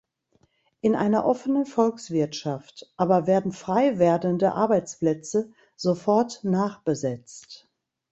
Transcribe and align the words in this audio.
In 0.81 0.95
einer 0.95 1.25
offenen 1.27 1.67
Volkswirtschaft 1.67 2.91
aber 2.97 3.27
werden 3.27 3.51
frei 3.51 3.99
werdende 3.99 4.53
Arbeitsplätze 4.53 5.51
sofort 5.75 6.39
nachbesetzt. 6.43 7.69